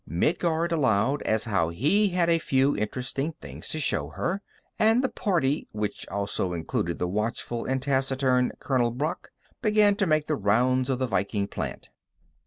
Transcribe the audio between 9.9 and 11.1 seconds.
to make the rounds of the